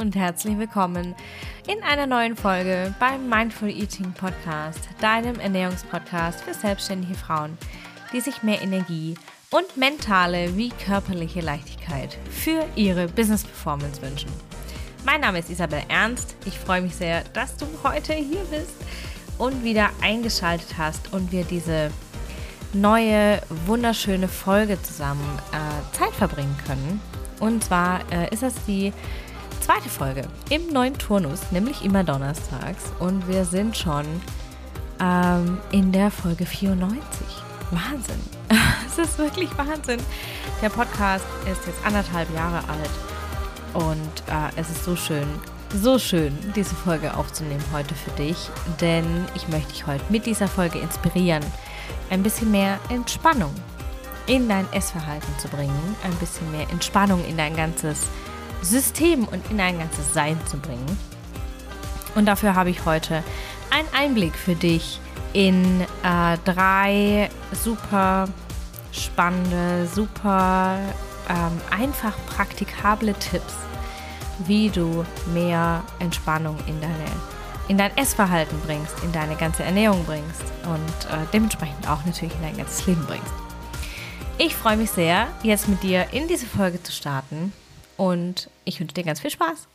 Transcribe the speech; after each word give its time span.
und 0.00 0.16
herzlich 0.16 0.56
willkommen 0.56 1.14
in 1.68 1.82
einer 1.82 2.06
neuen 2.06 2.34
Folge 2.34 2.94
beim 2.98 3.28
Mindful 3.28 3.68
Eating 3.68 4.14
Podcast, 4.14 4.88
deinem 4.98 5.38
Ernährungspodcast 5.38 6.40
für 6.40 6.54
selbstständige 6.54 7.14
Frauen, 7.14 7.58
die 8.10 8.20
sich 8.22 8.42
mehr 8.42 8.62
Energie 8.62 9.14
und 9.50 9.76
mentale 9.76 10.56
wie 10.56 10.70
körperliche 10.70 11.42
Leichtigkeit 11.42 12.16
für 12.30 12.64
ihre 12.76 13.08
Business 13.08 13.44
Performance 13.44 14.00
wünschen. 14.00 14.30
Mein 15.04 15.20
Name 15.20 15.40
ist 15.40 15.50
Isabel 15.50 15.82
Ernst. 15.88 16.34
Ich 16.46 16.58
freue 16.58 16.80
mich 16.80 16.96
sehr, 16.96 17.22
dass 17.34 17.58
du 17.58 17.66
heute 17.84 18.14
hier 18.14 18.44
bist 18.50 18.76
und 19.36 19.64
wieder 19.64 19.90
eingeschaltet 20.00 20.78
hast 20.78 21.12
und 21.12 21.30
wir 21.30 21.44
diese 21.44 21.90
neue, 22.72 23.42
wunderschöne 23.66 24.28
Folge 24.28 24.80
zusammen 24.82 25.38
äh, 25.52 25.94
Zeit 25.94 26.12
verbringen 26.12 26.56
können. 26.66 27.02
Und 27.38 27.64
zwar 27.64 28.00
äh, 28.10 28.32
ist 28.32 28.42
das 28.42 28.54
die 28.66 28.94
zweite 29.60 29.88
Folge 29.88 30.22
im 30.48 30.72
neuen 30.72 30.96
Turnus, 30.98 31.40
nämlich 31.50 31.84
immer 31.84 32.04
donnerstags. 32.04 32.92
Und 32.98 33.28
wir 33.28 33.44
sind 33.44 33.76
schon 33.76 34.04
ähm, 35.00 35.58
in 35.70 35.92
der 35.92 36.10
Folge 36.10 36.46
94. 36.46 37.00
Wahnsinn. 37.70 38.20
es 38.86 38.98
ist 38.98 39.18
wirklich 39.18 39.50
Wahnsinn. 39.56 40.00
Der 40.62 40.70
Podcast 40.70 41.24
ist 41.50 41.66
jetzt 41.66 41.84
anderthalb 41.84 42.34
Jahre 42.34 42.58
alt. 42.68 42.90
Und 43.74 44.22
äh, 44.28 44.60
es 44.60 44.70
ist 44.70 44.84
so 44.84 44.96
schön, 44.96 45.28
so 45.74 45.98
schön, 45.98 46.36
diese 46.56 46.74
Folge 46.74 47.14
aufzunehmen 47.16 47.64
heute 47.72 47.94
für 47.94 48.10
dich. 48.12 48.48
Denn 48.80 49.24
ich 49.34 49.48
möchte 49.48 49.72
dich 49.72 49.86
heute 49.86 50.04
mit 50.08 50.26
dieser 50.26 50.48
Folge 50.48 50.78
inspirieren, 50.78 51.44
ein 52.10 52.22
bisschen 52.22 52.50
mehr 52.50 52.80
Entspannung 52.88 53.54
in 54.26 54.48
dein 54.48 54.70
Essverhalten 54.72 55.38
zu 55.38 55.48
bringen, 55.48 55.96
ein 56.04 56.14
bisschen 56.16 56.50
mehr 56.50 56.68
Entspannung 56.70 57.24
in 57.24 57.36
dein 57.36 57.56
ganzes 57.56 58.08
System 58.62 59.24
und 59.24 59.42
in 59.50 59.58
dein 59.58 59.78
ganzes 59.78 60.12
Sein 60.12 60.38
zu 60.46 60.58
bringen. 60.58 60.98
Und 62.14 62.26
dafür 62.26 62.54
habe 62.54 62.70
ich 62.70 62.84
heute 62.84 63.22
einen 63.70 63.88
Einblick 63.94 64.34
für 64.34 64.54
dich 64.54 65.00
in 65.32 65.80
äh, 66.02 66.38
drei 66.44 67.30
super 67.52 68.28
spannende, 68.92 69.86
super 69.86 70.78
ähm, 71.28 71.60
einfach 71.70 72.14
praktikable 72.26 73.14
Tipps, 73.14 73.54
wie 74.46 74.68
du 74.70 75.04
mehr 75.32 75.82
Entspannung 76.00 76.56
in 76.66 76.80
deine 76.80 77.06
in 77.68 77.78
dein 77.78 77.96
Essverhalten 77.96 78.58
bringst, 78.66 78.96
in 79.04 79.12
deine 79.12 79.36
ganze 79.36 79.62
Ernährung 79.62 80.04
bringst 80.04 80.42
und 80.64 81.04
äh, 81.08 81.24
dementsprechend 81.32 81.88
auch 81.88 82.04
natürlich 82.04 82.34
in 82.34 82.42
dein 82.42 82.56
ganzes 82.56 82.84
Leben 82.88 83.06
bringst. 83.06 83.32
Ich 84.38 84.56
freue 84.56 84.76
mich 84.76 84.90
sehr, 84.90 85.28
jetzt 85.44 85.68
mit 85.68 85.80
dir 85.84 86.06
in 86.10 86.26
diese 86.26 86.46
Folge 86.46 86.82
zu 86.82 86.90
starten 86.90 87.52
und 88.00 88.48
ich 88.64 88.80
wünsche 88.80 88.94
dir 88.94 89.04
ganz 89.04 89.20
viel 89.20 89.30
Spaß. 89.30 89.68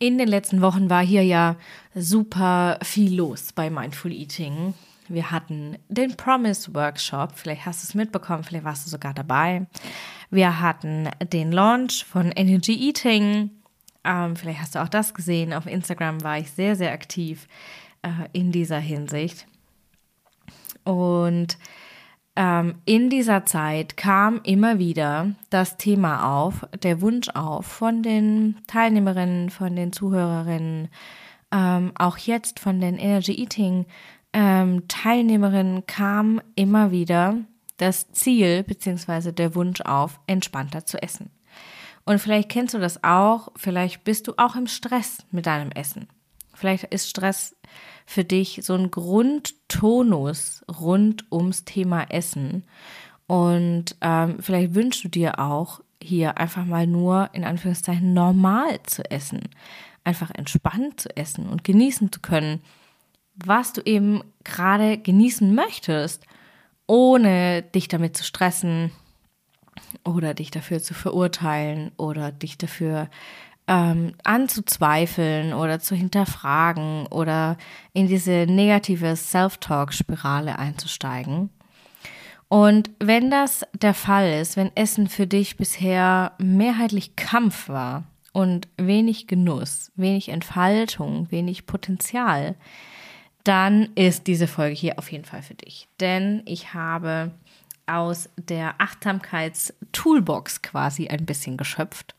In 0.00 0.18
den 0.18 0.26
letzten 0.26 0.60
Wochen 0.60 0.90
war 0.90 1.04
hier 1.04 1.22
ja 1.22 1.54
super 1.94 2.80
viel 2.82 3.14
los 3.14 3.52
bei 3.52 3.70
Mindful 3.70 4.12
Eating. 4.12 4.74
Wir 5.06 5.30
hatten 5.30 5.78
den 5.88 6.16
Promise 6.16 6.74
Workshop, 6.74 7.36
vielleicht 7.36 7.64
hast 7.64 7.84
du 7.84 7.86
es 7.86 7.94
mitbekommen, 7.94 8.42
vielleicht 8.42 8.64
warst 8.64 8.86
du 8.86 8.90
sogar 8.90 9.14
dabei. 9.14 9.66
Wir 10.30 10.60
hatten 10.60 11.08
den 11.32 11.52
Launch 11.52 12.04
von 12.04 12.32
Energy 12.32 12.74
Eating. 12.74 13.50
Ähm, 14.02 14.34
vielleicht 14.34 14.62
hast 14.62 14.74
du 14.74 14.82
auch 14.82 14.88
das 14.88 15.14
gesehen. 15.14 15.52
Auf 15.52 15.66
Instagram 15.66 16.24
war 16.24 16.38
ich 16.38 16.50
sehr, 16.50 16.74
sehr 16.74 16.90
aktiv 16.90 17.46
äh, 18.02 18.08
in 18.32 18.50
dieser 18.50 18.80
Hinsicht. 18.80 19.46
Und 20.82 21.56
ähm, 22.36 22.76
in 22.84 23.10
dieser 23.10 23.44
Zeit 23.44 23.96
kam 23.96 24.40
immer 24.42 24.78
wieder 24.78 25.30
das 25.50 25.76
Thema 25.76 26.42
auf, 26.42 26.66
der 26.82 27.00
Wunsch 27.00 27.28
auf 27.30 27.66
von 27.66 28.02
den 28.02 28.56
Teilnehmerinnen, 28.66 29.50
von 29.50 29.76
den 29.76 29.92
Zuhörerinnen, 29.92 30.88
ähm, 31.52 31.92
auch 31.94 32.18
jetzt 32.18 32.58
von 32.58 32.80
den 32.80 32.98
Energy 32.98 33.40
Eating 33.40 33.86
ähm, 34.32 34.88
Teilnehmerinnen 34.88 35.86
kam 35.86 36.40
immer 36.56 36.90
wieder 36.90 37.36
das 37.76 38.10
Ziel 38.12 38.64
bzw. 38.64 39.30
der 39.32 39.54
Wunsch 39.54 39.80
auf, 39.80 40.20
entspannter 40.26 40.84
zu 40.84 41.00
essen. 41.00 41.30
Und 42.04 42.18
vielleicht 42.18 42.50
kennst 42.50 42.74
du 42.74 42.78
das 42.78 43.02
auch, 43.02 43.48
vielleicht 43.56 44.04
bist 44.04 44.26
du 44.26 44.34
auch 44.36 44.56
im 44.56 44.66
Stress 44.66 45.24
mit 45.30 45.46
deinem 45.46 45.70
Essen. 45.70 46.08
Vielleicht 46.54 46.84
ist 46.84 47.08
Stress 47.08 47.56
für 48.06 48.24
dich 48.24 48.60
so 48.62 48.74
ein 48.74 48.90
Grundtonus 48.90 50.64
rund 50.80 51.24
ums 51.32 51.64
Thema 51.64 52.04
Essen. 52.10 52.64
Und 53.26 53.96
ähm, 54.00 54.36
vielleicht 54.40 54.74
wünschst 54.74 55.04
du 55.04 55.08
dir 55.08 55.38
auch, 55.38 55.80
hier 56.02 56.36
einfach 56.36 56.66
mal 56.66 56.86
nur 56.86 57.30
in 57.32 57.44
Anführungszeichen 57.44 58.12
normal 58.12 58.82
zu 58.82 59.10
essen. 59.10 59.40
Einfach 60.04 60.30
entspannt 60.30 61.00
zu 61.00 61.16
essen 61.16 61.48
und 61.48 61.64
genießen 61.64 62.12
zu 62.12 62.20
können, 62.20 62.60
was 63.36 63.72
du 63.72 63.80
eben 63.84 64.22
gerade 64.44 64.98
genießen 64.98 65.54
möchtest, 65.54 66.26
ohne 66.86 67.62
dich 67.62 67.88
damit 67.88 68.16
zu 68.16 68.24
stressen 68.24 68.92
oder 70.04 70.34
dich 70.34 70.50
dafür 70.50 70.82
zu 70.82 70.92
verurteilen 70.92 71.90
oder 71.96 72.30
dich 72.30 72.58
dafür 72.58 73.08
ähm, 73.66 74.14
anzuzweifeln 74.24 75.54
oder 75.54 75.80
zu 75.80 75.94
hinterfragen 75.94 77.06
oder 77.06 77.56
in 77.92 78.06
diese 78.08 78.46
negative 78.48 79.16
Self-Talk-Spirale 79.16 80.58
einzusteigen. 80.58 81.50
Und 82.48 82.90
wenn 82.98 83.30
das 83.30 83.66
der 83.72 83.94
Fall 83.94 84.32
ist, 84.40 84.56
wenn 84.56 84.74
Essen 84.76 85.08
für 85.08 85.26
dich 85.26 85.56
bisher 85.56 86.32
mehrheitlich 86.38 87.16
Kampf 87.16 87.68
war 87.68 88.04
und 88.32 88.68
wenig 88.76 89.26
Genuss, 89.26 89.90
wenig 89.96 90.28
Entfaltung, 90.28 91.30
wenig 91.30 91.66
Potenzial, 91.66 92.54
dann 93.44 93.88
ist 93.94 94.26
diese 94.26 94.46
Folge 94.46 94.74
hier 94.74 94.98
auf 94.98 95.10
jeden 95.10 95.24
Fall 95.24 95.42
für 95.42 95.54
dich. 95.54 95.88
Denn 96.00 96.42
ich 96.46 96.74
habe 96.74 97.32
aus 97.86 98.30
der 98.36 98.80
Achtsamkeits-Toolbox 98.80 100.62
quasi 100.62 101.08
ein 101.08 101.26
bisschen 101.26 101.56
geschöpft 101.56 102.13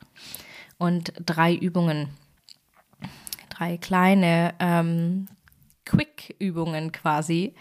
und 0.78 1.14
drei 1.24 1.54
Übungen, 1.54 2.10
drei 3.50 3.78
kleine 3.78 4.54
ähm, 4.60 5.28
Quick-Übungen 5.86 6.92
quasi 6.92 7.54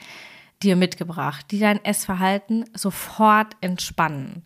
dir 0.62 0.76
mitgebracht, 0.76 1.46
die 1.50 1.58
dein 1.58 1.84
Essverhalten 1.84 2.64
sofort 2.74 3.56
entspannen. 3.60 4.42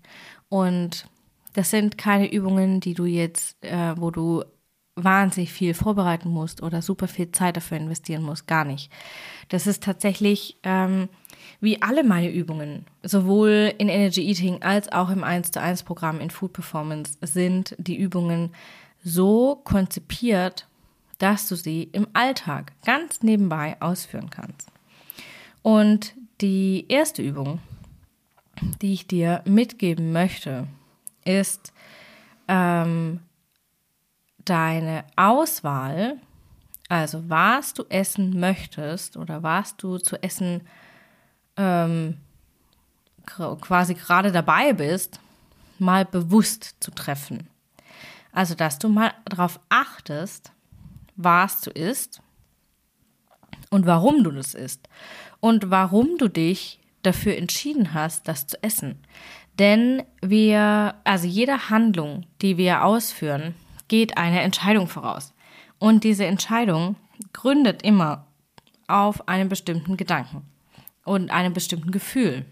Und 0.49 1.09
das 1.55 1.71
sind 1.71 1.99
keine 1.99 2.31
Übungen, 2.31 2.81
die 2.81 2.95
du 2.95 3.05
jetzt, 3.05 3.63
äh, 3.65 3.95
wo 3.97 4.11
du 4.11 4.45
wahnsinnig 4.97 5.53
viel 5.53 5.75
vorbereiten 5.75 6.29
musst 6.29 6.63
oder 6.63 6.83
super 6.83 7.09
viel 7.09 7.31
Zeit 7.31 7.57
dafür 7.57 7.77
investieren 7.77 8.23
musst, 8.23 8.47
gar 8.47 8.65
nicht. 8.65 8.91
Das 9.49 9.67
ist 9.67 9.83
tatsächlich 9.83 10.59
ähm, 10.65 11.09
wie 11.61 11.83
alle 11.83 12.05
meine 12.05 12.31
Übungen, 12.31 12.87
sowohl 13.03 13.75
in 13.79 13.89
Energy 13.89 14.29
Eating 14.29 14.63
als 14.63 14.91
auch 14.93 15.11
im 15.11 15.25
1 15.25 15.51
zu 15.51 15.61
1 15.61 15.83
Programm 15.83 16.21
in 16.21 16.31
Food 16.31 16.53
Performance, 16.53 17.19
sind 17.23 17.75
die 17.79 17.97
Übungen 17.97 18.55
so 19.03 19.61
konzipiert, 19.65 20.69
dass 21.19 21.49
du 21.49 21.57
sie 21.57 21.85
im 21.93 22.07
Alltag 22.13 22.73
ganz 22.85 23.23
nebenbei 23.23 23.77
ausführen 23.81 24.31
kannst. 24.31 24.71
Und 25.63 26.15
die 26.41 26.87
erste 26.89 27.23
Übung, 27.23 27.59
die 28.81 28.93
ich 28.93 29.09
dir 29.09 29.43
mitgeben 29.45 30.13
möchte, 30.13 30.69
ist 31.25 31.73
ähm, 32.47 33.21
deine 34.45 35.05
Auswahl, 35.17 36.19
also 36.89 37.29
was 37.29 37.75
du 37.75 37.85
essen 37.89 38.39
möchtest 38.39 39.17
oder 39.17 39.43
was 39.43 39.77
du 39.77 39.99
zu 39.99 40.23
essen 40.23 40.63
ähm, 41.59 42.17
quasi 43.27 43.95
gerade 43.95 44.33
dabei 44.33 44.73
bist, 44.73 45.21
mal 45.79 46.05
bewusst 46.05 46.77
zu 46.81 46.91
treffen. 46.91 47.49
Also, 48.33 48.55
dass 48.55 48.79
du 48.79 48.89
mal 48.89 49.13
darauf 49.27 49.61
achtest, 49.69 50.53
was 51.17 51.61
du 51.61 51.71
isst 51.71 52.23
und 53.71 53.87
warum 53.87 54.25
du 54.25 54.31
das 54.31 54.55
isst 54.55 54.89
und 55.41 55.71
warum 55.71 56.17
du 56.19 56.29
dich 56.29 56.79
dafür 57.03 57.37
entschieden 57.37 57.93
hast, 57.93 58.29
das 58.29 58.47
zu 58.47 58.63
essen. 58.63 58.99
Denn 59.59 60.05
wir, 60.23 60.95
also 61.05 61.27
jede 61.27 61.69
Handlung, 61.69 62.27
die 62.43 62.57
wir 62.57 62.85
ausführen, 62.85 63.55
geht 63.89 64.17
eine 64.17 64.43
Entscheidung 64.43 64.87
voraus. 64.87 65.35
Und 65.79 66.05
diese 66.05 66.27
Entscheidung 66.27 66.97
gründet 67.33 67.83
immer 67.83 68.27
auf 68.87 69.27
einem 69.29 69.49
bestimmten 69.49 69.97
Gedanken 69.97 70.45
und 71.09 71.31
einem 71.31 71.53
bestimmten 71.53 71.91
Gefühl. 71.91 72.45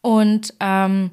Und 0.00 0.54
ähm, 0.60 1.10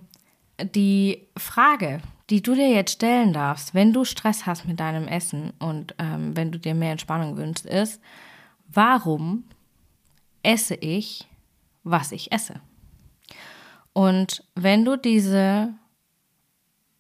die 0.76 1.28
Frage, 1.38 2.02
die 2.30 2.42
du 2.42 2.56
dir 2.56 2.70
jetzt 2.70 2.94
stellen 2.94 3.34
darfst, 3.34 3.74
wenn 3.74 3.94
du 3.94 4.06
Stress 4.06 4.46
hast 4.46 4.66
mit 4.66 4.80
deinem 4.80 5.08
Essen 5.08 5.52
und 5.60 5.96
ähm, 6.00 6.36
wenn 6.36 6.52
du 6.52 6.60
dir 6.60 6.74
mehr 6.74 6.92
Entspannung 6.92 7.38
wünschst, 7.38 7.66
ist, 7.66 8.02
warum 8.68 9.46
esse 10.42 10.76
ich, 10.76 11.28
was 11.84 12.12
ich 12.12 12.32
esse? 12.32 12.56
Und 13.94 14.44
wenn 14.56 14.86
du 14.86 14.96
diese 14.96 15.74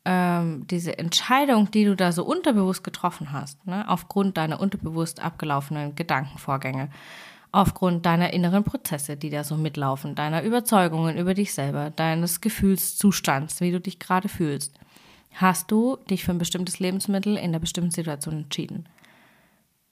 ähm, 0.05 0.67
diese 0.67 0.97
Entscheidung, 0.97 1.71
die 1.71 1.85
du 1.85 1.95
da 1.95 2.11
so 2.11 2.25
unterbewusst 2.25 2.83
getroffen 2.83 3.31
hast, 3.31 3.65
ne, 3.65 3.87
aufgrund 3.87 4.37
deiner 4.37 4.59
unterbewusst 4.59 5.23
abgelaufenen 5.23 5.95
Gedankenvorgänge, 5.95 6.89
aufgrund 7.53 8.05
deiner 8.05 8.33
inneren 8.33 8.63
Prozesse, 8.63 9.15
die 9.15 9.29
da 9.29 9.43
so 9.43 9.55
mitlaufen, 9.55 10.15
deiner 10.15 10.43
Überzeugungen 10.43 11.17
über 11.17 11.35
dich 11.35 11.53
selber, 11.53 11.91
deines 11.91 12.41
Gefühlszustands, 12.41 13.61
wie 13.61 13.71
du 13.71 13.79
dich 13.79 13.99
gerade 13.99 14.27
fühlst, 14.27 14.77
hast 15.35 15.71
du 15.71 15.97
dich 16.09 16.25
für 16.25 16.31
ein 16.31 16.39
bestimmtes 16.39 16.79
Lebensmittel 16.79 17.37
in 17.37 17.45
einer 17.45 17.59
bestimmten 17.59 17.91
Situation 17.91 18.43
entschieden. 18.43 18.89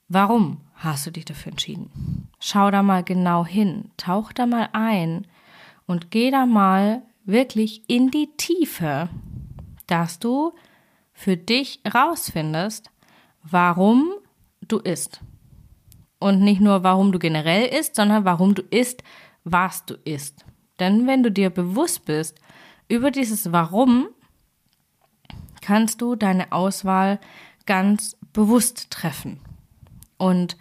Warum 0.08 0.58
hast 0.76 1.06
du 1.06 1.12
dich 1.12 1.24
dafür 1.24 1.52
entschieden? 1.52 2.28
Schau 2.40 2.72
da 2.72 2.82
mal 2.82 3.04
genau 3.04 3.46
hin, 3.46 3.92
tauch 3.96 4.34
da 4.34 4.48
mal 4.48 4.70
ein 4.74 5.28
und 5.86 6.10
geh 6.10 6.32
da 6.32 6.48
mal 6.48 7.04
wirklich 7.26 7.84
in 7.88 8.10
die 8.10 8.30
Tiefe, 8.38 9.08
dass 9.86 10.18
du 10.18 10.54
für 11.14 11.38
dich 11.38 11.80
rausfindest, 11.94 12.90
warum 13.44 14.14
du 14.68 14.80
isst. 14.80 15.22
Und 16.22 16.40
nicht 16.40 16.62
nur, 16.62 16.84
warum 16.84 17.12
du 17.12 17.18
generell 17.18 17.66
isst, 17.66 17.96
sondern 17.96 18.26
warum 18.26 18.54
du 18.54 18.62
isst, 18.62 19.04
was 19.44 19.86
du 19.86 19.96
isst. 20.06 20.46
Denn 20.80 21.08
wenn 21.08 21.24
du 21.24 21.32
dir 21.32 21.50
bewusst 21.50 22.06
bist 22.06 22.38
über 22.88 23.10
dieses 23.10 23.52
Warum, 23.52 24.08
kannst 25.62 26.00
du 26.00 26.16
deine 26.16 26.52
Auswahl 26.52 27.20
ganz 27.66 28.18
bewusst 28.34 28.92
treffen. 28.92 29.40
Und 30.20 30.58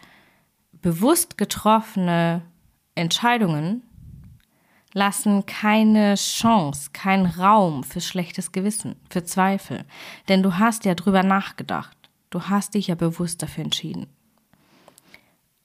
bewusst 0.73 1.37
getroffene 1.37 2.41
Entscheidungen 2.95 3.83
lassen 4.95 5.45
keine 5.45 6.15
Chance, 6.15 6.89
keinen 6.95 7.27
Raum 7.27 7.85
für 7.85 8.01
schlechtes 8.01 8.53
Gewissen, 8.53 8.97
für 9.11 9.25
Zweifel. 9.25 9.85
Denn 10.31 10.43
du 10.43 10.57
hast 10.57 10.87
ja 10.87 10.95
drüber 10.95 11.23
nachgedacht. 11.23 11.99
Du 12.31 12.45
hast 12.45 12.73
dich 12.73 12.87
ja 12.87 12.95
bewusst 12.95 13.43
dafür 13.43 13.65
entschieden. 13.65 14.07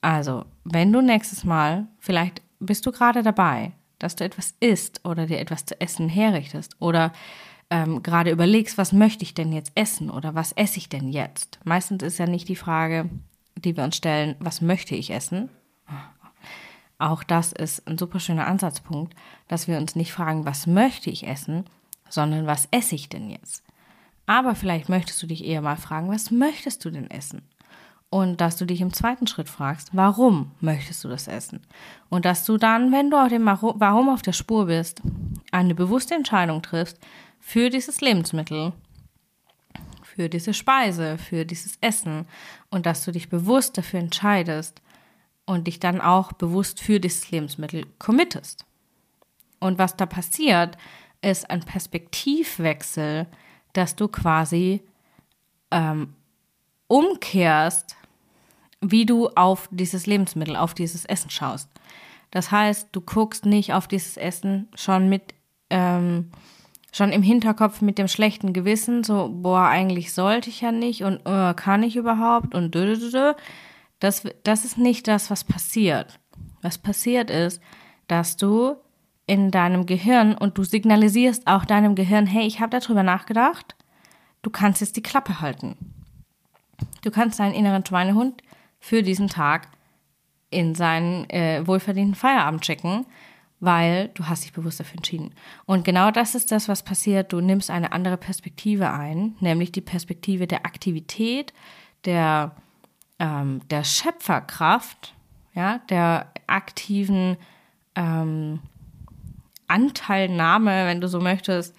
Also, 0.00 0.44
wenn 0.64 0.92
du 0.92 1.00
nächstes 1.00 1.44
Mal, 1.44 1.86
vielleicht 1.98 2.42
bist 2.60 2.86
du 2.86 2.92
gerade 2.92 3.22
dabei, 3.22 3.72
dass 3.98 4.16
du 4.16 4.24
etwas 4.24 4.54
isst 4.60 5.04
oder 5.04 5.26
dir 5.26 5.38
etwas 5.38 5.64
zu 5.64 5.80
essen 5.80 6.08
herrichtest 6.08 6.76
oder 6.78 7.12
ähm, 7.70 8.02
gerade 8.02 8.30
überlegst, 8.30 8.78
was 8.78 8.92
möchte 8.92 9.24
ich 9.24 9.34
denn 9.34 9.52
jetzt 9.52 9.72
essen 9.74 10.10
oder 10.10 10.34
was 10.34 10.52
esse 10.52 10.78
ich 10.78 10.88
denn 10.88 11.08
jetzt? 11.08 11.58
Meistens 11.64 12.02
ist 12.02 12.18
ja 12.18 12.26
nicht 12.26 12.48
die 12.48 12.56
Frage, 12.56 13.10
die 13.56 13.76
wir 13.76 13.84
uns 13.84 13.96
stellen, 13.96 14.36
was 14.38 14.60
möchte 14.60 14.94
ich 14.94 15.10
essen? 15.10 15.48
Auch 16.98 17.22
das 17.22 17.52
ist 17.52 17.86
ein 17.86 17.98
super 17.98 18.20
schöner 18.20 18.46
Ansatzpunkt, 18.46 19.14
dass 19.48 19.68
wir 19.68 19.76
uns 19.78 19.96
nicht 19.96 20.12
fragen, 20.12 20.46
was 20.46 20.66
möchte 20.66 21.10
ich 21.10 21.26
essen, 21.26 21.64
sondern 22.08 22.46
was 22.46 22.68
esse 22.70 22.94
ich 22.94 23.08
denn 23.08 23.28
jetzt? 23.28 23.62
Aber 24.26 24.54
vielleicht 24.54 24.88
möchtest 24.88 25.22
du 25.22 25.26
dich 25.26 25.44
eher 25.44 25.60
mal 25.60 25.76
fragen, 25.76 26.08
was 26.08 26.30
möchtest 26.30 26.84
du 26.84 26.90
denn 26.90 27.10
essen? 27.10 27.42
Und 28.08 28.40
dass 28.40 28.56
du 28.56 28.66
dich 28.66 28.80
im 28.80 28.92
zweiten 28.92 29.26
Schritt 29.26 29.48
fragst, 29.48 29.90
warum 29.92 30.52
möchtest 30.60 31.02
du 31.04 31.08
das 31.08 31.26
essen? 31.26 31.66
Und 32.08 32.24
dass 32.24 32.44
du 32.44 32.56
dann, 32.56 32.92
wenn 32.92 33.10
du 33.10 33.20
auf 33.20 33.28
dem 33.28 33.46
Warum 33.46 34.08
auf 34.08 34.22
der 34.22 34.32
Spur 34.32 34.66
bist, 34.66 35.02
eine 35.50 35.74
bewusste 35.74 36.14
Entscheidung 36.14 36.62
triffst 36.62 36.98
für 37.40 37.68
dieses 37.68 38.00
Lebensmittel 38.00 38.72
für 40.16 40.30
diese 40.30 40.54
Speise, 40.54 41.18
für 41.18 41.44
dieses 41.44 41.76
Essen 41.82 42.26
und 42.70 42.86
dass 42.86 43.04
du 43.04 43.12
dich 43.12 43.28
bewusst 43.28 43.76
dafür 43.76 44.00
entscheidest 44.00 44.80
und 45.44 45.66
dich 45.66 45.78
dann 45.78 46.00
auch 46.00 46.32
bewusst 46.32 46.80
für 46.80 46.98
dieses 46.98 47.30
Lebensmittel 47.30 47.86
committest. 47.98 48.64
Und 49.60 49.78
was 49.78 49.94
da 49.96 50.06
passiert, 50.06 50.78
ist 51.20 51.50
ein 51.50 51.60
Perspektivwechsel, 51.60 53.26
dass 53.74 53.94
du 53.94 54.08
quasi 54.08 54.82
ähm, 55.70 56.14
umkehrst, 56.88 57.96
wie 58.80 59.06
du 59.06 59.28
auf 59.30 59.68
dieses 59.70 60.06
Lebensmittel, 60.06 60.56
auf 60.56 60.74
dieses 60.74 61.04
Essen 61.04 61.30
schaust. 61.30 61.68
Das 62.30 62.50
heißt, 62.50 62.88
du 62.92 63.00
guckst 63.00 63.46
nicht 63.46 63.72
auf 63.72 63.88
dieses 63.88 64.16
Essen 64.16 64.68
schon 64.74 65.08
mit 65.08 65.34
ähm, 65.70 66.30
schon 66.96 67.12
im 67.12 67.22
Hinterkopf 67.22 67.82
mit 67.82 67.98
dem 67.98 68.08
schlechten 68.08 68.52
Gewissen, 68.52 69.04
so, 69.04 69.28
boah, 69.30 69.66
eigentlich 69.66 70.14
sollte 70.14 70.48
ich 70.48 70.62
ja 70.62 70.72
nicht 70.72 71.04
und 71.04 71.20
äh, 71.26 71.52
kann 71.54 71.82
ich 71.82 71.96
überhaupt 71.96 72.54
und 72.54 72.74
dö, 72.74 72.96
dö, 72.96 73.10
dö. 73.10 73.32
Das, 73.98 74.22
das 74.44 74.64
ist 74.64 74.78
nicht 74.78 75.06
das, 75.06 75.30
was 75.30 75.44
passiert. 75.44 76.18
Was 76.62 76.78
passiert 76.78 77.30
ist, 77.30 77.60
dass 78.08 78.36
du 78.36 78.76
in 79.26 79.50
deinem 79.50 79.86
Gehirn 79.86 80.34
und 80.34 80.56
du 80.56 80.64
signalisierst 80.64 81.46
auch 81.46 81.64
deinem 81.64 81.96
Gehirn, 81.96 82.26
hey, 82.26 82.46
ich 82.46 82.60
habe 82.60 82.78
darüber 82.78 83.02
nachgedacht, 83.02 83.76
du 84.42 84.50
kannst 84.50 84.80
jetzt 84.80 84.96
die 84.96 85.02
Klappe 85.02 85.40
halten. 85.40 85.95
Du 87.06 87.12
kannst 87.12 87.38
deinen 87.38 87.54
inneren 87.54 87.86
Schweinehund 87.86 88.42
für 88.80 89.04
diesen 89.04 89.28
Tag 89.28 89.68
in 90.50 90.74
seinen 90.74 91.30
äh, 91.30 91.64
wohlverdienten 91.64 92.16
Feierabend 92.16 92.66
schicken 92.66 93.06
weil 93.60 94.08
du 94.08 94.26
hast 94.26 94.44
dich 94.44 94.52
bewusst 94.52 94.80
dafür 94.80 94.98
entschieden. 94.98 95.34
Und 95.64 95.84
genau 95.84 96.10
das 96.10 96.34
ist 96.34 96.52
das, 96.52 96.68
was 96.68 96.82
passiert. 96.82 97.32
Du 97.32 97.40
nimmst 97.40 97.70
eine 97.70 97.92
andere 97.92 98.16
Perspektive 98.16 98.90
ein, 98.92 99.34
nämlich 99.40 99.72
die 99.72 99.80
Perspektive 99.80 100.46
der 100.46 100.66
Aktivität, 100.66 101.52
der, 102.04 102.54
ähm, 103.18 103.62
der 103.70 103.82
Schöpferkraft, 103.84 105.14
ja, 105.54 105.78
der 105.88 106.30
aktiven 106.46 107.38
ähm, 107.94 108.60
Anteilnahme, 109.68 110.86
wenn 110.86 111.00
du 111.00 111.08
so 111.08 111.20
möchtest, 111.20 111.74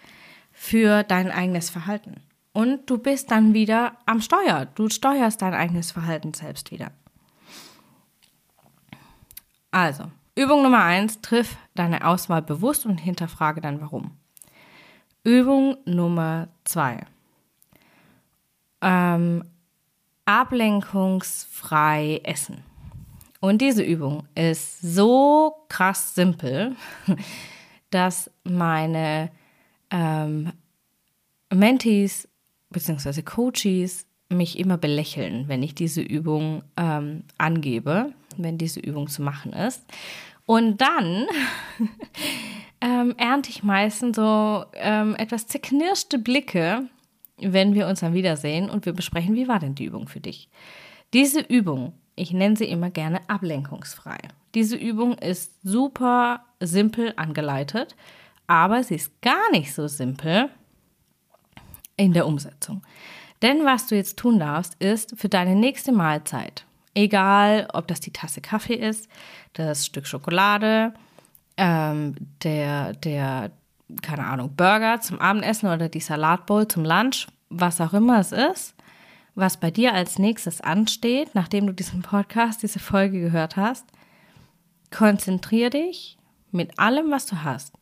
für 0.51 1.03
dein 1.03 1.29
eigenes 1.29 1.69
Verhalten. 1.69 2.21
Und 2.57 2.89
du 2.89 2.97
bist 2.97 3.29
dann 3.29 3.53
wieder 3.53 3.97
am 4.07 4.19
Steuer. 4.19 4.65
Du 4.73 4.89
steuerst 4.89 5.43
dein 5.43 5.53
eigenes 5.53 5.91
Verhalten 5.91 6.33
selbst 6.33 6.71
wieder. 6.71 6.89
Also, 9.69 10.05
Übung 10.33 10.63
Nummer 10.63 10.83
eins, 10.83 11.21
triff 11.21 11.55
deine 11.75 12.03
Auswahl 12.07 12.41
bewusst 12.41 12.87
und 12.87 12.97
hinterfrage 12.97 13.61
dann 13.61 13.79
warum. 13.79 14.17
Übung 15.23 15.77
Nummer 15.85 16.47
zwei. 16.63 17.05
Ähm, 18.81 19.43
ablenkungsfrei 20.25 22.21
essen. 22.23 22.63
Und 23.39 23.61
diese 23.61 23.83
Übung 23.83 24.27
ist 24.33 24.81
so 24.81 25.63
krass 25.69 26.15
simpel, 26.15 26.75
dass 27.91 28.31
meine 28.43 29.29
ähm, 29.91 30.53
Mentees 31.53 32.27
bzw. 32.69 33.21
Coaches 33.21 34.05
mich 34.29 34.59
immer 34.59 34.77
belächeln, 34.77 35.47
wenn 35.47 35.63
ich 35.63 35.73
diese 35.73 36.01
Übung 36.01 36.63
ähm, 36.75 37.23
angebe, 37.37 38.13
wenn 38.35 38.57
diese 38.57 38.79
Übung 38.79 39.07
zu 39.07 39.21
machen 39.21 39.53
ist. 39.53 39.83
Und 40.45 40.81
dann 40.81 41.27
ähm, 42.81 43.15
ernte 43.17 43.49
ich 43.49 43.63
meistens 43.63 44.15
so 44.15 44.65
ähm, 44.73 45.15
etwas 45.15 45.47
zerknirschte 45.47 46.19
Blicke, 46.19 46.87
wenn 47.37 47.73
wir 47.73 47.87
uns 47.87 47.99
dann 47.99 48.13
wiedersehen 48.13 48.69
und 48.69 48.85
wir 48.85 48.93
besprechen, 48.93 49.35
wie 49.35 49.47
war 49.47 49.59
denn 49.59 49.75
die 49.75 49.85
Übung 49.85 50.07
für 50.07 50.19
dich? 50.19 50.49
Diese 51.13 51.39
Übung, 51.39 51.93
ich 52.15 52.31
nenne 52.31 52.55
sie 52.55 52.65
immer 52.65 52.89
gerne 52.89 53.21
ablenkungsfrei. 53.29 54.17
Diese 54.55 54.75
Übung 54.75 55.13
ist 55.17 55.53
super 55.63 56.45
simpel 56.59 57.13
angeleitet, 57.15 57.95
aber 58.47 58.83
sie 58.83 58.95
ist 58.95 59.21
gar 59.21 59.51
nicht 59.51 59.73
so 59.73 59.87
simpel 59.87 60.49
in 61.97 62.13
der 62.13 62.27
Umsetzung. 62.27 62.83
Denn 63.41 63.65
was 63.65 63.87
du 63.87 63.95
jetzt 63.95 64.17
tun 64.17 64.39
darfst, 64.39 64.75
ist 64.81 65.17
für 65.17 65.29
deine 65.29 65.55
nächste 65.55 65.91
Mahlzeit, 65.91 66.65
egal 66.93 67.67
ob 67.73 67.87
das 67.87 67.99
die 67.99 68.11
Tasse 68.11 68.41
Kaffee 68.41 68.75
ist, 68.75 69.07
das 69.53 69.85
Stück 69.85 70.07
Schokolade, 70.07 70.93
ähm, 71.57 72.15
der, 72.43 72.93
der, 72.93 73.51
keine 74.01 74.25
Ahnung, 74.25 74.55
Burger 74.55 75.01
zum 75.01 75.19
Abendessen 75.19 75.67
oder 75.67 75.89
die 75.89 75.99
Salatbowl 75.99 76.67
zum 76.67 76.85
Lunch, 76.85 77.27
was 77.49 77.81
auch 77.81 77.93
immer 77.93 78.19
es 78.19 78.31
ist, 78.31 78.75
was 79.35 79.57
bei 79.57 79.69
dir 79.69 79.93
als 79.93 80.17
nächstes 80.17 80.61
ansteht, 80.61 81.35
nachdem 81.35 81.67
du 81.67 81.73
diesen 81.73 82.01
Podcast, 82.01 82.63
diese 82.63 82.79
Folge 82.79 83.19
gehört 83.19 83.55
hast, 83.55 83.85
konzentrier 84.91 85.69
dich 85.69 86.17
mit 86.51 86.79
allem, 86.79 87.11
was 87.11 87.25
du 87.27 87.43
hast, 87.43 87.73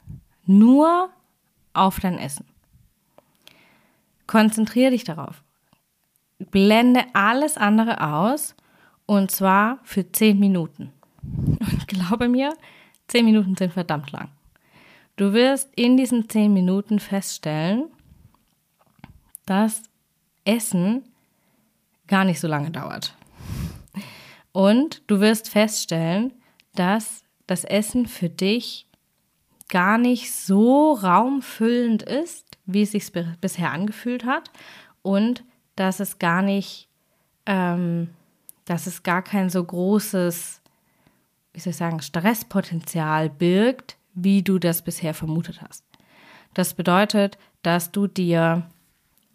nur 0.46 1.10
auf 1.74 2.00
dein 2.00 2.18
Essen. 2.18 2.46
Konzentrier 4.28 4.92
dich 4.92 5.04
darauf. 5.04 5.44
Blende 6.52 7.04
alles 7.14 7.58
andere 7.58 8.02
aus 8.02 8.56
und 9.06 9.32
zwar 9.32 9.80
für 9.84 10.12
zehn 10.12 10.40
Minuten. 10.40 10.92
Und 11.22 11.88
glaube 11.88 12.28
mir, 12.28 12.54
zehn 13.08 13.26
Minuten 13.26 13.56
sind 13.56 13.74
verdammt 13.74 14.12
lang. 14.12 14.30
Du 15.16 15.34
wirst 15.34 15.70
in 15.76 15.96
diesen 15.96 16.30
zehn 16.30 16.54
Minuten 16.54 17.00
feststellen, 17.00 17.86
dass 19.46 19.84
Essen 20.44 21.04
gar 22.08 22.26
nicht 22.26 22.40
so 22.40 22.48
lange 22.48 22.72
dauert. 22.72 23.16
Und 24.52 25.02
du 25.08 25.20
wirst 25.20 25.50
feststellen, 25.50 26.34
dass 26.76 27.24
das 27.48 27.64
Essen 27.64 28.08
für 28.08 28.30
dich 28.30 28.88
gar 29.70 29.98
nicht 29.98 30.32
so 30.32 30.94
raumfüllend 30.94 32.04
ist, 32.04 32.46
wie 32.66 32.84
es 32.84 32.92
sich 32.92 33.12
bisher 33.42 33.72
angefühlt 33.72 34.26
hat 34.26 34.52
und 35.02 35.44
dass 35.76 36.00
es 36.00 36.20
gar 36.20 36.42
nicht, 36.42 36.88
ähm, 37.46 38.10
dass 38.66 38.88
es 38.88 39.04
gar 39.04 39.22
kein 39.22 39.50
so 39.50 39.64
großes, 39.64 40.62
wie 41.54 41.60
soll 41.60 41.72
ich 41.72 41.78
sagen, 41.78 42.02
Stresspotenzial 42.02 43.30
birgt, 43.30 43.98
wie 44.14 44.42
du 44.42 44.60
das 44.60 44.82
bisher 44.82 45.14
vermutet 45.14 45.62
hast. 45.62 45.84
Das 46.54 46.74
bedeutet, 46.74 47.38
dass 47.64 47.92
du 47.92 48.08
dir 48.08 48.70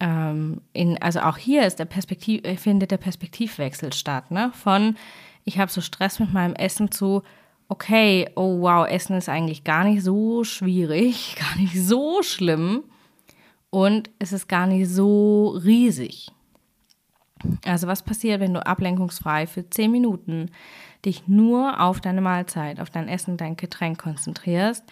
ähm, 0.00 0.62
in, 0.72 1.00
also 1.02 1.20
auch 1.20 1.36
hier 1.36 1.66
ist 1.66 1.78
der 1.78 1.84
Perspektiv, 1.84 2.42
findet 2.58 2.90
der 2.90 2.96
Perspektivwechsel 2.96 3.92
statt, 3.92 4.30
ne? 4.30 4.50
Von 4.54 4.96
ich 5.44 5.58
habe 5.58 5.70
so 5.70 5.80
Stress 5.80 6.18
mit 6.18 6.32
meinem 6.32 6.54
Essen 6.54 6.90
zu 6.90 7.22
okay, 7.70 8.28
oh 8.34 8.60
wow, 8.60 8.86
Essen 8.86 9.16
ist 9.16 9.28
eigentlich 9.28 9.64
gar 9.64 9.84
nicht 9.84 10.02
so 10.02 10.44
schwierig, 10.44 11.36
gar 11.38 11.56
nicht 11.56 11.80
so 11.80 12.22
schlimm 12.22 12.82
und 13.70 14.10
es 14.18 14.32
ist 14.32 14.48
gar 14.48 14.66
nicht 14.66 14.90
so 14.90 15.58
riesig. 15.64 16.32
Also 17.64 17.86
was 17.86 18.02
passiert, 18.02 18.40
wenn 18.40 18.52
du 18.52 18.66
ablenkungsfrei 18.66 19.46
für 19.46 19.70
10 19.70 19.90
Minuten 19.90 20.50
dich 21.06 21.26
nur 21.28 21.80
auf 21.80 22.00
deine 22.00 22.20
Mahlzeit, 22.20 22.80
auf 22.80 22.90
dein 22.90 23.08
Essen, 23.08 23.38
dein 23.38 23.56
Getränk 23.56 24.02
konzentrierst, 24.02 24.84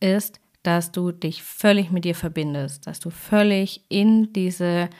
ist, 0.00 0.40
dass 0.64 0.92
du 0.92 1.12
dich 1.12 1.42
völlig 1.42 1.90
mit 1.92 2.04
dir 2.04 2.14
verbindest, 2.14 2.86
dass 2.86 2.98
du 2.98 3.10
völlig 3.10 3.84
in 3.88 4.32
diese 4.32 4.90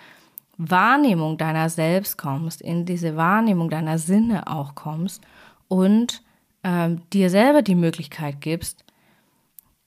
Wahrnehmung 0.56 1.36
deiner 1.36 1.68
selbst 1.68 2.16
kommst, 2.16 2.62
in 2.62 2.86
diese 2.86 3.16
Wahrnehmung 3.16 3.70
deiner 3.70 3.98
Sinne 3.98 4.46
auch 4.46 4.76
kommst 4.76 5.22
und 5.68 6.22
ähm, 6.64 7.02
dir 7.12 7.30
selber 7.30 7.62
die 7.62 7.74
Möglichkeit 7.74 8.40
gibst, 8.40 8.84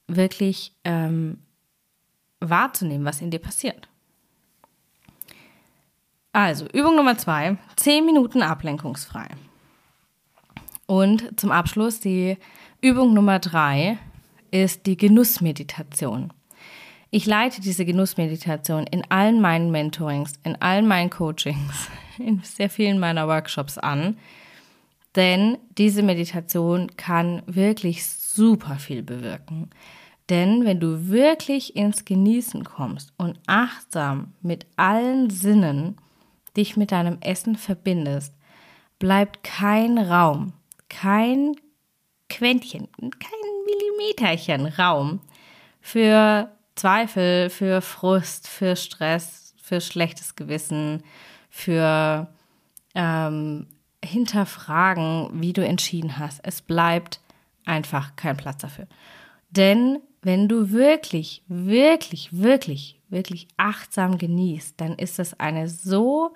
wirklich 0.06 0.72
ähm, 0.84 1.38
wahrzunehmen, 2.40 3.04
was 3.04 3.20
in 3.20 3.30
dir 3.30 3.40
passiert. 3.40 3.88
Also, 6.32 6.66
Übung 6.68 6.96
Nummer 6.96 7.18
zwei, 7.18 7.58
zehn 7.76 8.06
Minuten 8.06 8.42
ablenkungsfrei. 8.42 9.28
Und 10.86 11.38
zum 11.38 11.50
Abschluss 11.50 12.00
die 12.00 12.38
Übung 12.80 13.12
Nummer 13.12 13.38
drei, 13.40 13.98
ist 14.50 14.86
die 14.86 14.96
Genussmeditation. 14.96 16.32
Ich 17.10 17.26
leite 17.26 17.60
diese 17.60 17.84
Genussmeditation 17.84 18.86
in 18.86 19.02
allen 19.10 19.40
meinen 19.40 19.70
Mentorings, 19.70 20.34
in 20.44 20.56
allen 20.60 20.86
meinen 20.86 21.10
Coachings, 21.10 21.88
in 22.18 22.40
sehr 22.42 22.70
vielen 22.70 22.98
meiner 22.98 23.28
Workshops 23.28 23.78
an, 23.78 24.18
denn 25.16 25.58
diese 25.76 26.02
Meditation 26.02 26.96
kann 26.96 27.42
wirklich 27.46 28.06
super 28.06 28.76
viel 28.76 29.02
bewirken. 29.02 29.70
Denn 30.28 30.64
wenn 30.64 30.78
du 30.78 31.08
wirklich 31.08 31.74
ins 31.74 32.04
Genießen 32.04 32.64
kommst 32.64 33.12
und 33.16 33.38
achtsam 33.46 34.34
mit 34.42 34.66
allen 34.76 35.30
Sinnen 35.30 35.96
dich 36.56 36.76
mit 36.76 36.92
deinem 36.92 37.18
Essen 37.20 37.56
verbindest, 37.56 38.34
bleibt 38.98 39.42
kein 39.42 39.96
Raum, 39.96 40.52
kein 40.88 41.56
Quäntchen, 42.28 42.88
kein 42.98 43.48
Millimeterchen 43.64 44.66
Raum 44.66 45.20
für 45.80 46.52
Zweifel, 46.74 47.48
für 47.48 47.80
Frust, 47.80 48.48
für 48.48 48.76
Stress, 48.76 49.54
für 49.62 49.80
schlechtes 49.80 50.36
Gewissen, 50.36 51.02
für 51.48 52.28
ähm, 52.94 53.66
Hinterfragen, 54.04 55.28
wie 55.32 55.52
du 55.52 55.64
entschieden 55.64 56.18
hast. 56.18 56.40
Es 56.42 56.62
bleibt 56.62 57.20
einfach 57.64 58.16
kein 58.16 58.36
Platz 58.36 58.62
dafür. 58.62 58.86
Denn 59.50 59.98
wenn 60.22 60.48
du 60.48 60.70
wirklich, 60.70 61.42
wirklich, 61.48 62.28
wirklich, 62.32 63.00
wirklich 63.08 63.48
achtsam 63.56 64.18
genießt, 64.18 64.80
dann 64.80 64.94
ist 64.96 65.18
das 65.18 65.38
eine 65.38 65.68
so 65.68 66.32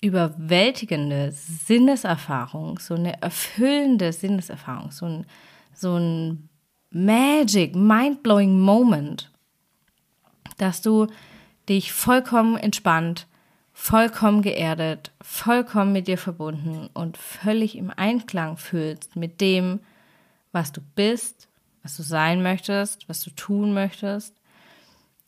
überwältigende 0.00 1.30
Sinneserfahrung, 1.32 2.78
so 2.78 2.94
eine 2.94 3.20
erfüllende 3.20 4.12
Sinneserfahrung, 4.12 4.90
so 4.90 5.06
ein 5.06 5.26
so 5.80 5.96
ein 5.96 6.48
Magic, 6.90 7.74
mind-blowing 7.74 8.58
Moment, 8.58 9.30
dass 10.58 10.82
du 10.82 11.06
dich 11.68 11.92
vollkommen 11.92 12.56
entspannt, 12.56 13.26
vollkommen 13.80 14.42
geerdet, 14.42 15.10
vollkommen 15.22 15.94
mit 15.94 16.06
dir 16.06 16.18
verbunden 16.18 16.90
und 16.92 17.16
völlig 17.16 17.78
im 17.78 17.90
Einklang 17.90 18.58
fühlst 18.58 19.16
mit 19.16 19.40
dem, 19.40 19.80
was 20.52 20.70
du 20.70 20.82
bist, 20.94 21.48
was 21.82 21.96
du 21.96 22.02
sein 22.02 22.42
möchtest, 22.42 23.08
was 23.08 23.24
du 23.24 23.30
tun 23.30 23.72
möchtest, 23.72 24.34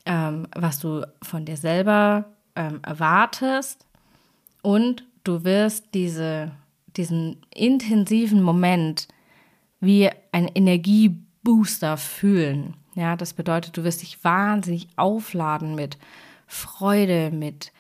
ähm, 0.05 0.47
was 0.55 0.81
du 0.81 1.03
von 1.23 1.47
dir 1.47 1.57
selber 1.57 2.27
ähm, 2.55 2.81
erwartest 2.83 3.87
und 4.61 5.07
du 5.25 5.45
wirst 5.45 5.87
diese, 5.95 6.53
diesen 6.99 7.39
intensiven 7.55 8.43
Moment 8.43 9.09
wie 9.81 10.11
ein 10.31 10.49
Energiebooster 10.55 11.97
fühlen. 11.97 12.75
Ja, 12.97 13.17
das 13.17 13.33
bedeutet, 13.33 13.79
du 13.79 13.83
wirst 13.83 14.03
dich 14.03 14.23
wahnsinnig 14.23 14.89
aufladen 14.97 15.75
mit 15.75 15.97
Freude, 16.47 17.31
mit 17.31 17.73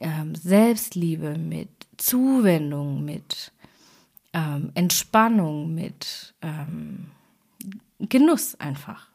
ähm, 0.00 0.34
Selbstliebe, 0.34 1.36
mit 1.38 1.68
Zuwendung, 1.96 3.04
mit 3.04 3.52
ähm, 4.32 4.70
Entspannung, 4.74 5.74
mit 5.74 6.34
ähm, 6.42 7.10
Genuss 7.98 8.54
einfach. 8.60 9.08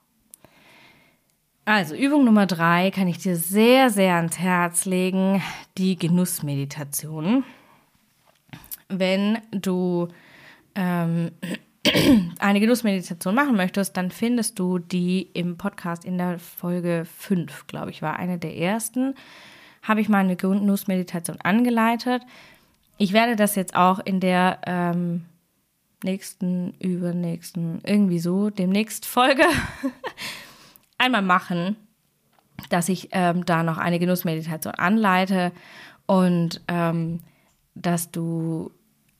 Also 1.66 1.96
Übung 1.96 2.26
Nummer 2.26 2.48
drei 2.48 2.90
kann 2.90 3.08
ich 3.08 3.20
dir 3.20 3.36
sehr, 3.36 3.92
sehr 3.92 4.16
ans 4.16 4.40
Herz 4.40 4.86
legen, 4.86 5.42
die 5.78 5.96
Genussmeditation. 5.96 7.44
Wenn 8.90 9.38
du 9.52 10.08
ähm, 10.74 11.32
eine 12.40 12.60
Genussmeditation 12.60 13.36
machen 13.36 13.56
möchtest, 13.56 13.96
dann 13.96 14.10
findest 14.10 14.58
du 14.58 14.80
die 14.80 15.30
im 15.34 15.58
Podcast 15.58 16.04
in 16.04 16.18
der 16.18 16.40
Folge 16.40 17.06
5, 17.06 17.68
glaube 17.68 17.92
ich, 17.92 18.02
war 18.02 18.18
eine 18.18 18.40
der 18.40 18.58
ersten. 18.58 19.14
Habe 19.82 20.02
ich 20.02 20.10
mal 20.10 20.20
eine 20.20 20.36
Genussmeditation 20.36 21.40
angeleitet. 21.42 22.24
Ich 22.98 23.14
werde 23.14 23.36
das 23.36 23.56
jetzt 23.56 23.76
auch 23.76 24.00
in 24.00 24.20
der 24.20 24.60
ähm, 24.66 25.26
nächsten, 26.04 26.74
übernächsten, 26.80 27.82
irgendwie 27.86 28.20
so, 28.20 28.50
demnächst 28.50 29.06
Folge 29.06 29.44
einmal 30.98 31.22
machen, 31.22 31.76
dass 32.70 32.90
ich 32.90 33.10
ähm, 33.12 33.46
da 33.46 33.64
noch 33.64 33.78
eine 33.78 34.00
Genussmeditation 34.00 34.76
anleite 34.76 35.52
und 36.06 36.62
ähm, 36.68 37.22
dass 37.74 38.12
du 38.12 38.72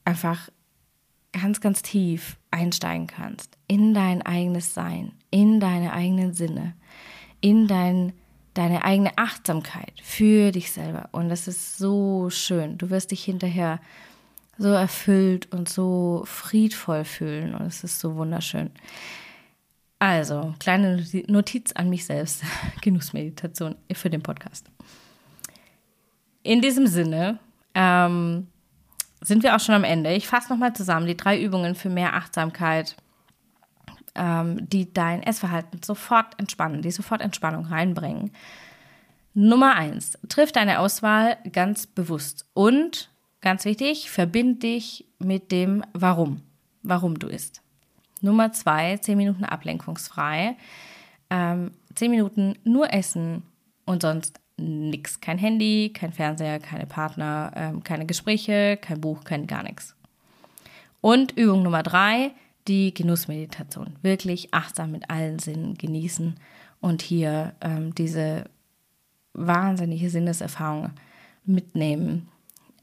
einfach 0.06 0.50
ganz, 1.32 1.62
ganz 1.62 1.82
tief 1.82 2.38
einsteigen 2.52 3.08
kannst 3.08 3.58
in 3.68 3.94
dein 3.94 4.22
eigenes 4.22 4.74
Sein, 4.74 5.14
in 5.30 5.60
deine 5.60 5.94
eigenen 5.94 6.34
Sinne, 6.34 6.74
in 7.40 7.68
dein, 7.68 8.14
deine 8.54 8.84
eigene 8.84 9.18
Achtsamkeit 9.18 9.94
für 10.04 10.52
dich 10.52 10.72
selber. 10.72 11.10
Und 11.12 11.30
das 11.30 11.48
ist 11.48 11.78
so 11.78 12.30
schön. 12.30 12.78
Du 12.78 12.90
wirst 12.90 13.12
dich 13.12 13.24
hinterher 13.24 13.80
so 14.58 14.70
erfüllt 14.70 15.52
und 15.52 15.70
so 15.70 16.24
friedvoll 16.26 17.06
fühlen. 17.06 17.56
Und 17.56 17.66
es 17.66 17.84
ist 17.84 18.00
so 18.00 18.16
wunderschön. 18.16 18.72
Also, 20.00 20.54
kleine 20.60 21.06
Notiz 21.28 21.72
an 21.74 21.90
mich 21.90 22.06
selbst. 22.06 22.44
Genussmeditation 22.82 23.76
für 23.94 24.10
den 24.10 24.22
Podcast. 24.22 24.66
In 26.44 26.62
diesem 26.62 26.88
Sinne, 26.88 27.40
ähm, 27.76 28.48
sind 29.22 29.44
wir 29.44 29.56
auch 29.56 29.60
schon 29.60 29.76
am 29.76 29.84
Ende. 29.84 30.14
Ich 30.14 30.28
fasse 30.28 30.52
nochmal 30.52 30.74
zusammen 30.74 31.06
die 31.06 31.16
drei 31.16 31.40
Übungen 31.40 31.76
für 31.76 31.90
mehr 31.90 32.16
Achtsamkeit, 32.16 32.96
ähm, 34.16 34.70
die 34.70 34.94
dein 34.94 35.24
Essverhalten 35.24 35.82
sofort 35.84 36.40
entspannen, 36.40 36.82
die 36.82 36.92
sofort 36.92 37.22
Entspannung 37.22 37.66
reinbringen. 37.66 38.32
Nummer 39.34 39.76
eins, 39.76 40.18
triff 40.28 40.52
deine 40.52 40.80
Auswahl 40.80 41.38
ganz 41.52 41.88
bewusst 41.88 42.46
und 42.54 43.10
ganz 43.40 43.66
wichtig, 43.66 44.12
verbind 44.12 44.64
dich 44.64 45.06
mit 45.20 45.52
dem 45.52 45.84
Warum, 45.94 46.42
warum 46.84 47.18
du 47.18 47.28
isst. 47.28 47.62
Nummer 48.22 48.52
zwei, 48.52 48.98
zehn 48.98 49.18
Minuten 49.18 49.46
ablenkungsfrei, 49.46 50.56
ähm, 51.30 51.72
zehn 51.96 52.12
Minuten 52.12 52.56
nur 52.64 52.94
essen 52.94 53.44
und 53.86 54.02
sonst 54.02 54.40
nichts. 54.58 55.22
Kein 55.22 55.38
Handy, 55.38 55.92
kein 55.94 56.14
Fernseher, 56.14 56.60
keine 56.60 56.86
Partner, 56.86 57.52
ähm, 57.56 57.84
keine 57.84 58.06
Gespräche, 58.06 58.78
kein 58.78 59.02
Buch, 59.02 59.24
kein 59.24 59.48
gar 59.48 59.64
nichts. 59.64 59.96
Und 61.00 61.32
Übung 61.32 61.64
Nummer 61.64 61.82
drei, 61.82 62.32
die 62.68 62.94
Genussmeditation. 62.94 63.96
Wirklich 64.02 64.54
achtsam 64.54 64.92
mit 64.92 65.10
allen 65.10 65.40
Sinnen 65.40 65.76
genießen 65.76 66.36
und 66.80 67.02
hier 67.02 67.56
ähm, 67.62 67.96
diese 67.96 68.46
wahnsinnige 69.34 70.10
Sinneserfahrung 70.10 70.92
mitnehmen, 71.46 72.30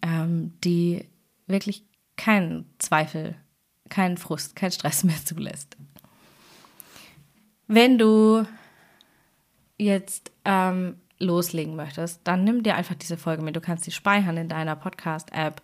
ähm, 0.02 0.52
die 0.64 1.04
wirklich 1.46 1.84
keinen 2.16 2.66
Zweifel, 2.78 3.36
keinen 3.88 4.16
Frust, 4.16 4.56
keinen 4.56 4.72
Stress 4.72 5.04
mehr 5.04 5.24
zulässt. 5.24 5.76
Wenn 7.66 7.98
du 7.98 8.44
jetzt 9.76 10.32
ähm, 10.44 10.96
loslegen 11.20 11.76
möchtest, 11.76 12.20
dann 12.24 12.44
nimm 12.44 12.62
dir 12.62 12.74
einfach 12.76 12.94
diese 12.94 13.16
Folge 13.16 13.42
mit. 13.42 13.56
Du 13.56 13.60
kannst 13.60 13.84
sie 13.84 13.90
speichern 13.90 14.36
in 14.36 14.48
deiner 14.48 14.76
Podcast-App. 14.76 15.60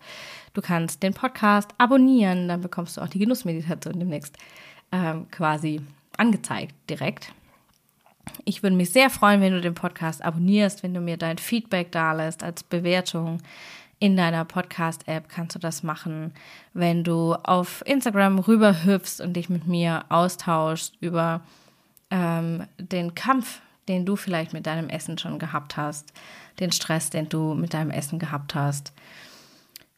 Du 0.53 0.61
kannst 0.61 1.03
den 1.03 1.13
Podcast 1.13 1.71
abonnieren, 1.77 2.47
dann 2.47 2.61
bekommst 2.61 2.97
du 2.97 3.01
auch 3.01 3.07
die 3.07 3.19
Genussmeditation 3.19 3.99
demnächst 3.99 4.37
ähm, 4.91 5.29
quasi 5.31 5.81
angezeigt 6.17 6.75
direkt. 6.89 7.33
Ich 8.43 8.63
würde 8.63 8.75
mich 8.75 8.91
sehr 8.91 9.09
freuen, 9.09 9.41
wenn 9.41 9.53
du 9.53 9.61
den 9.61 9.75
Podcast 9.75 10.23
abonnierst, 10.23 10.83
wenn 10.83 10.93
du 10.93 10.99
mir 10.99 11.17
dein 11.17 11.37
Feedback 11.37 11.91
da 11.91 12.13
lässt 12.13 12.43
als 12.43 12.63
Bewertung. 12.63 13.41
In 13.99 14.17
deiner 14.17 14.43
Podcast-App 14.43 15.29
kannst 15.29 15.55
du 15.55 15.59
das 15.59 15.81
machen, 15.81 16.33
wenn 16.73 17.03
du 17.03 17.33
auf 17.33 17.81
Instagram 17.85 18.39
rüberhüpfst 18.39 19.21
und 19.21 19.33
dich 19.33 19.49
mit 19.49 19.67
mir 19.67 20.03
austauschst 20.09 20.97
über 20.99 21.41
ähm, 22.11 22.65
den 22.77 23.15
Kampf, 23.15 23.61
den 23.87 24.05
du 24.05 24.15
vielleicht 24.15 24.53
mit 24.53 24.65
deinem 24.65 24.89
Essen 24.89 25.17
schon 25.17 25.39
gehabt 25.39 25.77
hast, 25.77 26.13
den 26.59 26.71
Stress, 26.71 27.09
den 27.09 27.29
du 27.29 27.53
mit 27.53 27.73
deinem 27.73 27.91
Essen 27.91 28.19
gehabt 28.19 28.55
hast. 28.55 28.93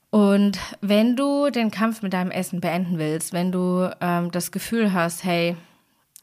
Und 0.09 0.57
wenn 0.81 1.15
du 1.15 1.49
den 1.49 1.71
Kampf 1.71 2.01
mit 2.01 2.13
deinem 2.13 2.31
Essen 2.31 2.61
beenden 2.61 2.97
willst, 2.97 3.33
wenn 3.33 3.51
du 3.51 3.89
ähm, 3.99 4.31
das 4.31 4.51
Gefühl 4.51 4.93
hast, 4.93 5.23
hey, 5.23 5.57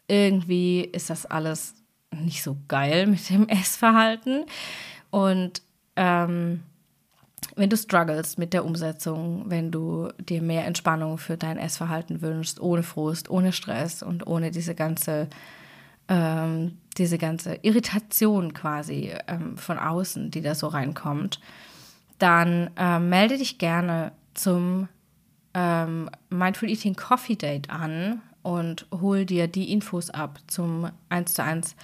irgendwie 0.09 0.80
ist 0.80 1.11
das 1.11 1.26
alles 1.26 1.75
nicht 2.11 2.42
so 2.42 2.56
geil 2.68 3.06
mit 3.09 3.28
dem 3.30 3.49
Essverhalten 3.49 4.44
und 5.11 5.62
ähm, 5.97 6.62
wenn 7.56 7.71
du 7.71 7.76
struggles 7.76 8.38
mit 8.38 8.52
der 8.52 8.64
Umsetzung, 8.64 9.44
wenn 9.47 9.71
du 9.71 10.09
dir 10.18 10.42
mehr 10.42 10.66
Entspannung 10.66 11.18
für 11.18 11.37
dein 11.37 11.59
Essverhalten 11.59 12.21
wünschst, 12.21 12.61
ohne 12.61 12.83
Frust, 12.83 13.30
ohne 13.30 13.52
Stress 13.52 14.02
und 14.02 14.26
ohne 14.26 14.50
diese 14.50 14.75
ganze, 14.75 15.28
ähm, 16.09 16.78
diese 16.97 17.19
ganze 17.19 17.59
Irritation 17.63 18.55
quasi 18.55 19.13
ähm, 19.27 19.57
von 19.57 19.79
außen, 19.79 20.31
die 20.31 20.41
da 20.41 20.55
so 20.55 20.69
reinkommt, 20.69 21.41
dann 22.19 22.71
ähm, 22.77 23.09
melde 23.09 23.39
dich 23.39 23.59
gerne 23.59 24.13
zum 24.35 24.89
ähm, 25.55 26.11
Mindful 26.31 26.69
Eating 26.69 26.97
Coffee 26.97 27.37
Date 27.37 27.71
an 27.71 28.23
und 28.43 28.87
hol 28.93 29.25
dir 29.25 29.49
die 29.49 29.73
Infos 29.73 30.11
ab 30.11 30.39
zum 30.47 30.91
1 31.09 31.35
zu 31.35 31.43
1 31.43 31.77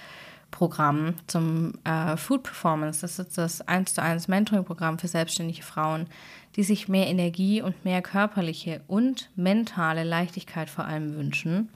Programm, 0.51 1.15
zum 1.27 1.73
äh, 1.85 2.17
Food 2.17 2.43
Performance. 2.43 3.01
Das 3.01 3.17
ist 3.17 3.37
das 3.37 3.61
1 3.61 3.95
zu 3.95 4.01
1 4.01 4.27
Mentoring-Programm 4.27 4.99
für 4.99 5.07
selbstständige 5.07 5.63
Frauen, 5.63 6.07
die 6.55 6.63
sich 6.63 6.89
mehr 6.89 7.07
Energie 7.07 7.61
und 7.61 7.85
mehr 7.85 8.01
körperliche 8.01 8.81
und 8.87 9.29
mentale 9.35 10.03
Leichtigkeit 10.03 10.69
vor 10.69 10.85
allem 10.85 11.15
wünschen 11.15 11.69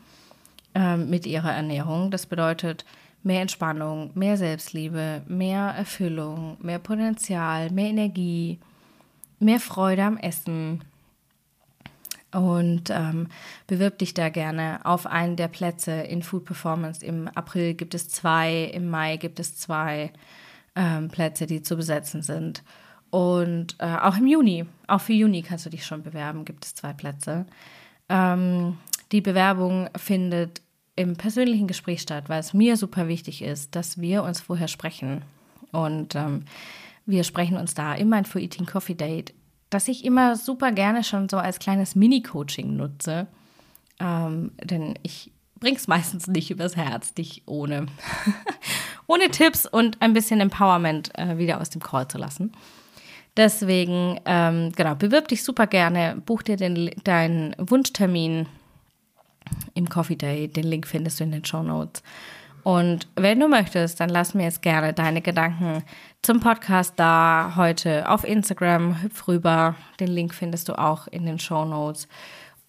äh, 0.75 0.97
mit 0.97 1.25
ihrer 1.25 1.53
Ernährung. 1.53 2.11
Das 2.11 2.25
bedeutet 2.25 2.85
mehr 3.25 3.41
Entspannung, 3.41 4.11
mehr 4.13 4.37
Selbstliebe, 4.37 5.23
mehr 5.27 5.73
Erfüllung, 5.77 6.57
mehr 6.61 6.79
Potenzial, 6.79 7.71
mehr 7.71 7.89
Energie, 7.89 8.59
mehr 9.39 9.59
Freude 9.59 10.03
am 10.03 10.17
Essen, 10.17 10.81
und 12.35 12.89
ähm, 12.89 13.27
bewirb 13.65 13.97
dich 13.99 14.13
da 14.13 14.27
gerne 14.27 14.81
auf 14.83 15.07
einen 15.07 15.37
der 15.37 15.47
Plätze 15.47 15.91
in 15.91 16.21
Food 16.21 16.43
Performance. 16.43 17.05
Im 17.05 17.29
April 17.29 17.75
gibt 17.75 17.93
es 17.95 18.09
zwei, 18.09 18.65
im 18.73 18.89
Mai 18.89 19.15
gibt 19.15 19.39
es 19.39 19.55
zwei 19.55 20.11
ähm, 20.75 21.07
Plätze, 21.07 21.45
die 21.45 21.61
zu 21.61 21.77
besetzen 21.77 22.21
sind. 22.21 22.63
Und 23.09 23.77
äh, 23.79 23.95
auch 24.01 24.17
im 24.17 24.27
Juni, 24.27 24.65
auch 24.87 24.99
für 24.99 25.13
Juni 25.13 25.43
kannst 25.43 25.65
du 25.65 25.69
dich 25.69 25.85
schon 25.85 26.03
bewerben, 26.03 26.43
gibt 26.43 26.65
es 26.65 26.75
zwei 26.75 26.91
Plätze. 26.91 27.45
Ähm, 28.09 28.77
die 29.13 29.21
Bewerbung 29.21 29.89
findet 29.95 30.61
im 30.95 31.15
persönlichen 31.15 31.67
Gespräch 31.67 32.01
statt, 32.01 32.25
weil 32.27 32.39
es 32.39 32.53
mir 32.53 32.77
super 32.77 33.07
wichtig 33.07 33.41
ist, 33.41 33.75
dass 33.75 33.99
wir 33.99 34.23
uns 34.23 34.41
vorher 34.41 34.67
sprechen. 34.67 35.23
Und 35.71 36.15
ähm, 36.15 36.45
wir 37.05 37.23
sprechen 37.23 37.57
uns 37.57 37.73
da 37.73 37.93
im 37.93 38.09
Mindful 38.09 38.41
Eating 38.41 38.65
Coffee 38.65 38.95
Date 38.95 39.33
das 39.69 39.87
ich 39.87 40.05
immer 40.05 40.35
super 40.35 40.71
gerne 40.71 41.03
schon 41.03 41.29
so 41.29 41.37
als 41.37 41.59
kleines 41.59 41.95
Mini-Coaching 41.95 42.75
nutze. 42.75 43.27
Ähm, 43.99 44.51
denn 44.63 44.97
ich 45.03 45.31
bringe 45.59 45.77
es 45.77 45.87
meistens 45.87 46.27
nicht 46.27 46.51
übers 46.51 46.75
Herz, 46.75 47.13
dich 47.13 47.43
ohne, 47.45 47.87
ohne 49.07 49.29
Tipps 49.29 49.65
und 49.65 50.01
ein 50.01 50.13
bisschen 50.13 50.39
Empowerment 50.39 51.17
äh, 51.17 51.37
wieder 51.37 51.59
aus 51.59 51.69
dem 51.69 51.81
Call 51.81 52.07
zu 52.07 52.17
lassen. 52.17 52.51
Deswegen, 53.37 54.19
ähm, 54.25 54.71
genau, 54.77 54.95
bewirb 54.95 55.27
dich 55.27 55.43
super 55.43 55.67
gerne, 55.67 56.21
buch 56.25 56.41
dir 56.41 56.55
den, 56.55 56.91
deinen 57.03 57.53
Wunschtermin 57.57 58.47
im 59.73 59.89
Coffee 59.89 60.15
Day. 60.15 60.47
Den 60.47 60.65
Link 60.65 60.87
findest 60.87 61.19
du 61.19 61.23
in 61.23 61.31
den 61.31 61.45
Show 61.45 61.63
Notes. 61.63 62.03
Und 62.63 63.07
wenn 63.15 63.39
du 63.39 63.47
möchtest, 63.47 63.99
dann 63.99 64.09
lass 64.09 64.33
mir 64.33 64.45
jetzt 64.45 64.63
gerne 64.63 64.91
deine 64.91 65.21
Gedanken 65.21 65.83
zum 66.23 66.39
Podcast 66.39 66.93
da 66.95 67.53
heute 67.55 68.09
auf 68.09 68.23
Instagram. 68.23 69.03
Hüpf 69.03 69.27
rüber. 69.27 69.75
Den 69.99 70.07
Link 70.07 70.33
findest 70.33 70.67
du 70.67 70.73
auch 70.73 71.07
in 71.07 71.27
den 71.27 71.37
Show 71.37 71.63
Notes. 71.65 72.07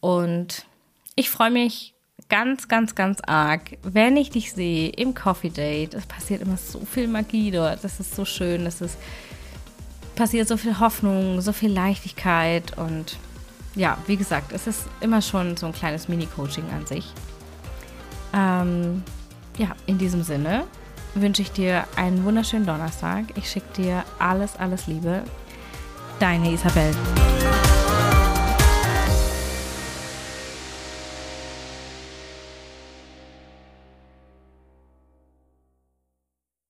Und 0.00 0.66
ich 1.14 1.30
freue 1.30 1.50
mich 1.50 1.94
ganz, 2.28 2.68
ganz, 2.68 2.94
ganz 2.94 3.20
arg, 3.22 3.78
wenn 3.82 4.18
ich 4.18 4.28
dich 4.28 4.52
sehe 4.52 4.90
im 4.90 5.14
Coffee 5.14 5.48
Date. 5.48 5.94
Es 5.94 6.04
passiert 6.04 6.42
immer 6.42 6.58
so 6.58 6.80
viel 6.80 7.08
Magie 7.08 7.50
dort. 7.50 7.82
Das 7.82 7.98
ist 7.98 8.14
so 8.14 8.26
schön. 8.26 8.66
Es 8.66 8.82
passiert 10.14 10.48
so 10.48 10.58
viel 10.58 10.78
Hoffnung, 10.78 11.40
so 11.40 11.54
viel 11.54 11.70
Leichtigkeit 11.70 12.76
und 12.76 13.16
ja, 13.76 13.98
wie 14.06 14.16
gesagt, 14.16 14.52
es 14.52 14.66
ist 14.66 14.86
immer 15.00 15.22
schon 15.22 15.56
so 15.56 15.66
ein 15.66 15.72
kleines 15.72 16.08
Mini-Coaching 16.08 16.64
an 16.74 16.86
sich. 16.86 17.12
Ähm, 18.32 19.04
ja, 19.58 19.68
in 19.86 19.98
diesem 19.98 20.22
Sinne 20.22 20.64
wünsche 21.14 21.42
ich 21.42 21.52
dir 21.52 21.84
einen 21.96 22.24
wunderschönen 22.24 22.66
Donnerstag. 22.66 23.24
Ich 23.36 23.48
schicke 23.48 23.72
dir 23.76 24.04
alles, 24.18 24.56
alles 24.56 24.86
Liebe. 24.86 25.22
Deine 26.18 26.52
Isabel. 26.52 26.94